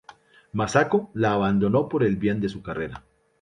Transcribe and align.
Masako 0.53 1.11
la 1.13 1.31
abandonó 1.33 1.87
por 1.87 2.03
el 2.03 2.15
bien 2.15 2.41
de 2.41 2.49
su 2.49 2.63
carrera. 2.63 3.05